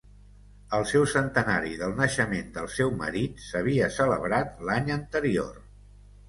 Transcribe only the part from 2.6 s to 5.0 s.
seu marit s'havia celebrat l'any